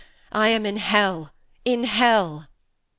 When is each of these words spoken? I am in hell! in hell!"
I 0.31 0.47
am 0.47 0.65
in 0.65 0.77
hell! 0.77 1.31
in 1.63 1.83
hell!" 1.83 2.47